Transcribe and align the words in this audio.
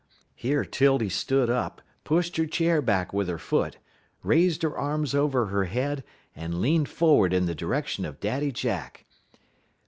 Here 0.33 0.65
'Tildy 0.65 1.09
stood 1.09 1.47
up, 1.51 1.79
pushed 2.03 2.35
her 2.37 2.47
chair 2.47 2.81
back 2.81 3.13
with 3.13 3.27
her 3.27 3.37
foot, 3.37 3.77
raised 4.23 4.63
her 4.63 4.75
arms 4.75 5.13
over 5.13 5.45
her 5.45 5.65
head, 5.65 6.03
and 6.35 6.59
leaned 6.59 6.89
forward 6.89 7.33
in 7.33 7.45
the 7.45 7.53
direction 7.53 8.03
of 8.03 8.19
Daddy 8.19 8.51
Jack. 8.51 9.05